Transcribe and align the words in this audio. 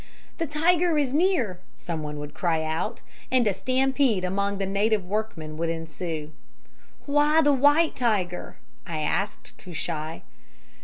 "'The 0.39 0.47
tiger 0.47 0.97
is 0.97 1.13
near,' 1.13 1.59
someone 1.77 2.17
would 2.17 2.33
cry 2.33 2.63
out, 2.63 3.03
and 3.29 3.45
a 3.45 3.53
stampede 3.53 4.25
among 4.25 4.57
the 4.57 4.65
native 4.65 5.05
workmen 5.05 5.57
would 5.57 5.69
ensue. 5.69 6.31
"'Why 7.05 7.39
the 7.43 7.53
white 7.53 7.95
tiger?' 7.95 8.57
I 8.87 9.01
asked 9.01 9.53
Cushai. 9.59 10.23